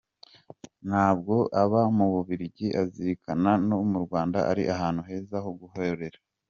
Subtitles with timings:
[0.87, 6.17] Nubwo aba mu Bubiligi azirikana ko mu Rwanda ari ahantu heza ho gukorera.